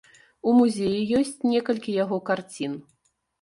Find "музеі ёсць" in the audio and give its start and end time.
0.59-1.35